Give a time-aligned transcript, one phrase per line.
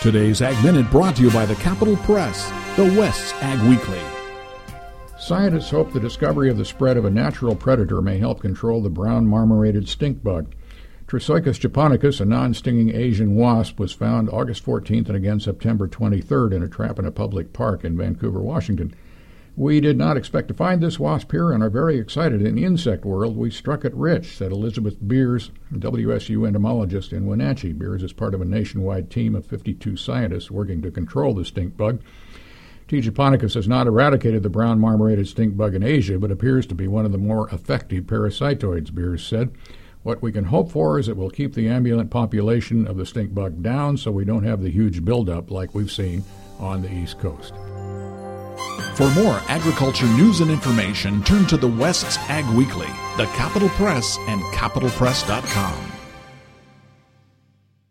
[0.00, 4.00] Today's Ag Minute brought to you by the Capital Press, the West's Ag Weekly.
[5.18, 8.88] Scientists hope the discovery of the spread of a natural predator may help control the
[8.88, 10.54] brown marmorated stink bug.
[11.06, 16.62] Trissolcus japonicus, a non-stinging Asian wasp, was found August 14th and again September 23rd in
[16.62, 18.94] a trap in a public park in Vancouver, Washington.
[19.60, 22.40] We did not expect to find this wasp here and are very excited.
[22.40, 27.74] In the insect world, we struck it rich, said Elizabeth Beers, WSU entomologist in Wenatchee.
[27.74, 31.76] Beers is part of a nationwide team of 52 scientists working to control the stink
[31.76, 32.00] bug.
[32.88, 33.02] T.
[33.02, 36.88] japonicus has not eradicated the brown marmorated stink bug in Asia, but appears to be
[36.88, 39.50] one of the more effective parasitoids, Beers said.
[40.02, 43.34] What we can hope for is it will keep the ambulant population of the stink
[43.34, 46.24] bug down so we don't have the huge buildup like we've seen
[46.58, 47.52] on the East Coast.
[49.00, 54.18] For more agriculture news and information, turn to the West's Ag Weekly, the Capital Press,
[54.28, 55.89] and capitalpress.com.